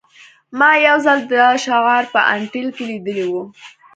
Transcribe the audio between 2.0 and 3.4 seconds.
په انټیل کې لیدلی و